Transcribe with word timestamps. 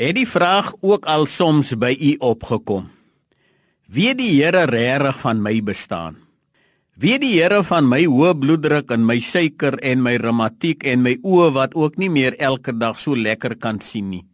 Het 0.00 0.14
die 0.16 0.28
vraag 0.28 0.70
ook 0.80 1.04
al 1.12 1.26
soms 1.28 1.74
by 1.76 1.90
u 1.92 2.14
opgekom? 2.24 2.86
Wie 3.84 4.14
die 4.16 4.30
Here 4.38 4.62
regtig 4.64 5.18
van 5.20 5.42
my 5.44 5.58
bestaan? 5.60 6.16
Wie 6.96 7.18
die 7.20 7.34
Here 7.34 7.58
van 7.68 7.84
my 7.84 8.06
hoë 8.08 8.30
bloeddruk 8.40 8.94
en 8.96 9.04
my 9.04 9.18
suiker 9.20 9.76
en 9.84 10.00
my 10.00 10.16
reumatiek 10.16 10.88
en 10.88 11.04
my 11.04 11.18
oë 11.20 11.50
wat 11.52 11.76
ook 11.76 12.00
nie 12.00 12.08
meer 12.08 12.38
elke 12.40 12.72
dag 12.72 12.96
so 12.96 13.12
lekker 13.12 13.58
kan 13.60 13.84
sien 13.84 14.08
nie? 14.08 14.24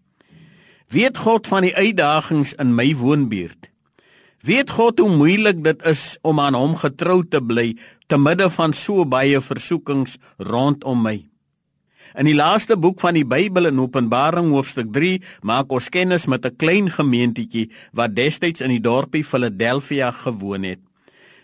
Weet 0.86 1.18
God 1.18 1.50
van 1.50 1.66
die 1.66 1.74
uitdagings 1.74 2.54
in 2.62 2.70
my 2.70 2.92
woonbuurt? 2.94 3.66
Weet 4.46 4.70
God 4.70 5.02
hoe 5.02 5.10
moeilik 5.10 5.64
dit 5.66 5.82
is 5.82 6.12
om 6.22 6.38
aan 6.38 6.54
hom 6.54 6.78
getrou 6.78 7.24
te 7.26 7.42
bly 7.42 7.72
te 8.06 8.14
midde 8.14 8.46
van 8.54 8.70
so 8.70 9.02
baie 9.02 9.42
versoekings 9.42 10.20
rondom 10.38 11.02
my? 11.02 11.24
In 12.16 12.24
die 12.24 12.32
laaste 12.32 12.78
boek 12.80 13.02
van 13.04 13.12
die 13.12 13.26
Bybel 13.28 13.68
in 13.68 13.80
Openbaring 13.82 14.46
hoofstuk 14.54 14.88
3 14.94 15.18
maak 15.44 15.72
ons 15.76 15.90
kennis 15.92 16.24
met 16.24 16.46
'n 16.46 16.56
klein 16.56 16.88
gemeentetjie 16.88 17.68
wat 17.92 18.16
destyds 18.16 18.60
in 18.64 18.70
die 18.72 18.80
dorpie 18.80 19.24
Philadelphia 19.24 20.10
gewoon 20.10 20.62
het. 20.62 20.80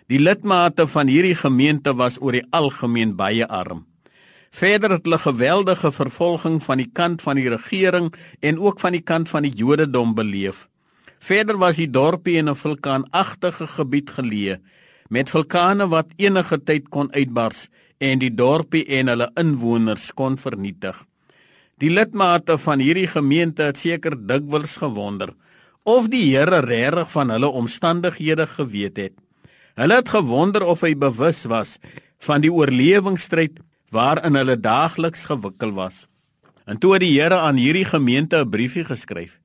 Die 0.09 0.19
lidmate 0.19 0.87
van 0.89 1.07
hierdie 1.07 1.35
gemeente 1.35 1.95
was 1.95 2.17
oor 2.21 2.33
die 2.33 2.47
algemeen 2.51 3.17
baie 3.17 3.47
arm. 3.47 3.85
Verder 4.51 4.91
het 4.91 5.05
hulle 5.05 5.19
geweldige 5.19 5.93
vervolging 5.93 6.63
van 6.63 6.79
die 6.79 6.91
kant 6.93 7.23
van 7.23 7.37
die 7.37 7.49
regering 7.49 8.15
en 8.41 8.59
ook 8.59 8.81
van 8.81 8.93
die 8.93 9.05
kant 9.05 9.29
van 9.29 9.43
die 9.43 9.53
Jodendom 9.53 10.15
beleef. 10.15 10.69
Verder 11.19 11.59
was 11.59 11.77
die 11.77 11.91
dorpie 11.91 12.37
in 12.37 12.49
'n 12.49 12.57
vulkaanagtige 12.57 13.67
gebied 13.67 14.11
geleë 14.11 14.61
met 15.09 15.31
vulkane 15.31 15.89
wat 15.89 16.07
enige 16.17 16.63
tyd 16.65 16.89
kon 16.89 17.13
uitbars 17.13 17.69
en 18.03 18.19
die 18.19 18.33
dorpie 18.35 18.83
en 18.99 19.13
hulle 19.13 19.29
inwoners 19.39 20.11
kon 20.19 20.37
vernietig. 20.41 20.97
Die 21.79 21.91
lidmate 21.91 22.59
van 22.63 22.83
hierdie 22.83 23.09
gemeente 23.11 23.69
het 23.71 23.81
seker 23.81 24.17
dikwels 24.19 24.77
gewonder 24.83 25.33
of 25.83 26.09
die 26.11 26.29
Here 26.31 26.61
regtig 26.63 27.11
van 27.11 27.33
hulle 27.35 27.49
omstandighede 27.59 28.47
geweet 28.47 28.99
het. 28.99 29.15
Hulle 29.79 29.99
het 29.99 30.11
gewonder 30.15 30.63
of 30.63 30.85
hy 30.87 30.95
bewus 30.95 31.45
was 31.51 31.79
van 32.23 32.43
die 32.45 32.53
oorlewingsstryd 32.53 33.59
waarin 33.91 34.39
hulle 34.39 34.57
daagliks 34.61 35.27
gewikkel 35.31 35.75
was. 35.75 36.07
En 36.67 36.79
toe 36.79 36.95
het 36.95 37.03
die 37.03 37.15
Here 37.17 37.41
aan 37.43 37.59
hierdie 37.59 37.87
gemeente 37.87 38.45
'n 38.45 38.51
briefie 38.51 38.85
geskryf. 38.85 39.39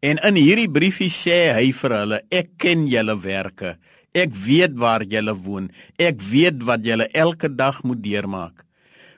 En 0.00 0.18
in 0.22 0.34
hierdie 0.34 0.70
briefie 0.70 1.10
sê 1.10 1.54
hy 1.54 1.72
vir 1.72 1.90
hulle: 1.90 2.22
"Ek 2.30 2.48
ken 2.56 2.86
julle 2.86 3.20
werke. 3.20 3.78
Ek 4.18 4.32
weet 4.34 4.74
waar 4.80 5.04
julle 5.06 5.34
woon. 5.44 5.68
Ek 6.00 6.22
weet 6.30 6.64
wat 6.66 6.86
julle 6.86 7.06
elke 7.14 7.50
dag 7.54 7.82
moet 7.86 8.00
deurmaak. 8.02 8.64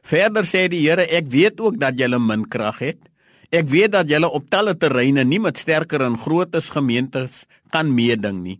Verder 0.04 0.46
sê 0.48 0.66
die 0.72 0.82
Here, 0.82 1.06
ek 1.06 1.28
weet 1.32 1.60
ook 1.60 1.78
dat 1.80 1.98
julle 2.00 2.18
min 2.20 2.44
krag 2.50 2.80
het. 2.84 3.00
Ek 3.50 3.68
weet 3.70 3.94
dat 3.96 4.10
julle 4.10 4.28
op 4.30 4.48
talle 4.50 4.76
terreine 4.78 5.24
nie 5.24 5.40
met 5.42 5.58
sterker 5.58 6.04
en 6.06 6.18
grootes 6.18 6.70
gemeentes 6.74 7.44
kan 7.74 7.90
meeding 7.94 8.42
nie. 8.44 8.58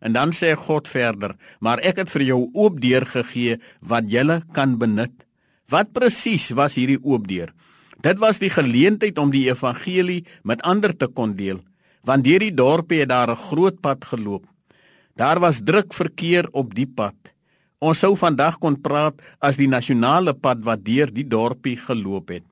En 0.00 0.14
dan 0.14 0.30
sê 0.30 0.52
God 0.54 0.86
verder, 0.86 1.34
maar 1.60 1.82
ek 1.82 2.04
het 2.04 2.12
vir 2.12 2.24
jou 2.28 2.40
oop 2.54 2.78
deur 2.82 3.06
gegee 3.06 3.56
wat 3.82 4.10
julle 4.10 4.40
kan 4.54 4.76
benut. 4.78 5.14
Wat 5.68 5.90
presies 5.92 6.52
was 6.54 6.78
hierdie 6.78 7.00
oop 7.02 7.26
deur? 7.28 7.50
Dit 7.98 8.20
was 8.22 8.38
die 8.38 8.52
geleentheid 8.52 9.18
om 9.18 9.32
die 9.34 9.48
evangelie 9.50 10.22
met 10.46 10.62
ander 10.62 10.94
te 10.94 11.08
kon 11.10 11.34
deel, 11.34 11.58
want 12.06 12.24
deur 12.24 12.44
die 12.46 12.54
dorpie 12.54 13.02
het 13.02 13.10
daar 13.10 13.30
'n 13.30 13.42
groot 13.50 13.80
pad 13.80 14.04
geloop. 14.04 14.46
Daar 15.18 15.40
was 15.42 15.58
druk 15.64 15.94
verkeer 15.94 16.46
op 16.54 16.76
die 16.78 16.86
pad. 16.86 17.16
Ons 17.82 18.04
sou 18.04 18.12
vandag 18.18 18.60
kon 18.62 18.76
praat 18.78 19.18
as 19.42 19.58
die 19.58 19.66
nasionale 19.70 20.34
pad 20.34 20.62
wat 20.66 20.84
deur 20.86 21.10
die 21.10 21.26
dorpie 21.26 21.74
geloop 21.78 22.30
het. 22.30 22.44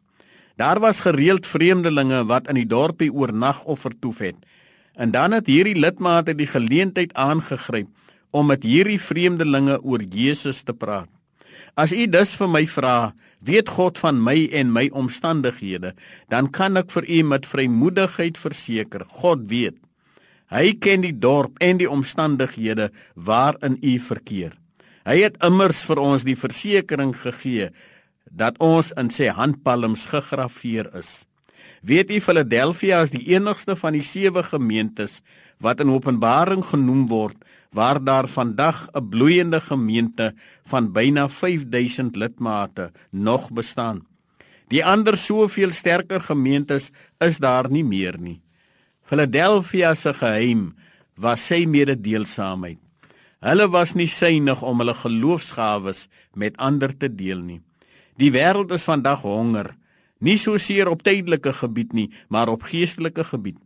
Daar 0.58 0.80
was 0.82 1.04
gereeld 1.04 1.46
vreemdelinge 1.46 2.24
wat 2.26 2.48
in 2.50 2.58
die 2.58 2.66
dorpie 2.66 3.12
oornag 3.12 3.62
of 3.64 3.84
vertoef 3.86 4.18
het. 4.24 4.38
En 4.98 5.12
dan 5.14 5.36
het 5.36 5.46
hierdie 5.46 5.76
lidmate 5.78 6.34
die 6.34 6.48
geleentheid 6.50 7.14
aangegryp 7.14 7.86
om 8.30 8.50
met 8.50 8.66
hierdie 8.66 9.00
vreemdelinge 9.00 9.78
oor 9.82 10.02
Jesus 10.02 10.64
te 10.66 10.74
praat. 10.74 11.10
As 11.76 11.92
u 11.92 12.06
dus 12.08 12.34
vir 12.34 12.50
my 12.50 12.64
vra, 12.66 13.12
weet 13.46 13.68
God 13.68 13.98
van 14.00 14.18
my 14.18 14.48
en 14.50 14.72
my 14.72 14.88
omstandighede, 14.90 15.92
dan 16.32 16.48
kan 16.50 16.80
ek 16.80 16.90
vir 16.90 17.06
u 17.06 17.22
met 17.22 17.46
vrymoedigheid 17.46 18.38
verseker, 18.40 19.04
God 19.22 19.46
weet. 19.52 19.76
Hy 20.50 20.76
ken 20.78 21.02
die 21.02 21.14
dorp 21.18 21.58
en 21.58 21.80
die 21.80 21.90
omstandighede 21.90 22.90
waarin 23.14 23.78
u 23.82 23.98
verkeer. 23.98 24.54
Hy 25.06 25.20
het 25.22 25.38
immers 25.44 25.82
vir 25.86 26.00
ons 26.02 26.26
die 26.26 26.38
versekering 26.38 27.14
gegee 27.18 27.70
dat 28.30 28.58
ons 28.62 28.92
in 28.98 29.10
sy 29.10 29.30
handpalms 29.34 30.06
gegraveer 30.10 30.90
is. 30.98 31.24
Weet 31.86 32.10
u 32.10 32.20
Philadelphia 32.20 33.02
is 33.06 33.12
die 33.14 33.24
enigste 33.34 33.76
van 33.78 33.94
die 33.94 34.06
sewe 34.06 34.42
gemeentes 34.42 35.20
wat 35.62 35.80
in 35.80 35.90
Openbaring 35.90 36.64
genoem 36.66 37.06
word 37.10 37.38
waar 37.76 38.00
daar 38.02 38.28
vandag 38.28 38.88
'n 38.94 39.08
bloeiende 39.08 39.60
gemeente 39.60 40.34
van 40.64 40.92
byna 40.92 41.28
5000 41.28 42.16
lidmate 42.16 42.92
nog 43.10 43.50
bestaan. 43.50 44.06
Die 44.68 44.84
ander 44.84 45.16
soveel 45.16 45.72
sterker 45.72 46.20
gemeentes 46.20 46.90
is 47.18 47.38
daar 47.38 47.70
nie 47.70 47.84
meer 47.84 48.18
nie. 48.18 48.40
Philadelphia 49.06 49.94
se 49.94 50.10
geheim 50.18 50.72
was 51.14 51.44
sy 51.46 51.62
mededeelsaamheid. 51.70 52.80
Hulle 53.46 53.66
was 53.70 53.92
nie 53.94 54.08
synig 54.10 54.64
om 54.66 54.80
hulle 54.82 54.96
geloofsgawes 54.98 56.08
met 56.34 56.56
ander 56.58 56.90
te 56.90 57.06
deel 57.06 57.38
nie. 57.38 57.60
Die 58.18 58.32
wêreld 58.34 58.72
is 58.74 58.86
vandag 58.88 59.22
honger, 59.22 59.76
nie 60.18 60.34
so 60.42 60.58
seer 60.58 60.90
op 60.90 61.04
tydelike 61.06 61.52
gebied 61.54 61.94
nie, 61.94 62.08
maar 62.28 62.50
op 62.50 62.66
geestelike 62.66 63.22
gebied. 63.28 63.60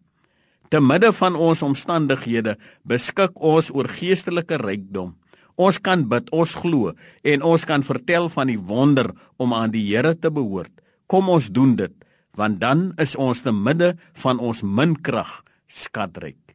Te 0.68 0.82
midde 0.82 1.08
van 1.16 1.38
ons 1.38 1.64
omstandighede 1.64 2.58
beskik 2.84 3.40
ons 3.40 3.72
oor 3.72 3.88
geestelike 3.88 4.60
rykdom. 4.60 5.14
Ons 5.56 5.80
kan 5.80 6.04
bid, 6.04 6.28
ons 6.36 6.52
glo 6.60 6.92
en 7.24 7.42
ons 7.48 7.64
kan 7.64 7.82
vertel 7.86 8.28
van 8.28 8.52
die 8.52 8.60
wonder 8.60 9.14
om 9.40 9.56
aan 9.56 9.72
die 9.72 9.86
Here 9.88 10.12
te 10.14 10.28
behoort. 10.28 10.72
Kom 11.08 11.32
ons 11.32 11.48
doen 11.48 11.78
dit 11.80 11.96
want 12.40 12.60
dan 12.62 12.90
is 12.96 13.16
ons 13.20 13.44
te 13.44 13.52
midde 13.52 13.94
van 14.24 14.40
ons 14.40 14.64
min 14.64 14.96
krag 14.96 15.42
skatryk. 15.68 16.49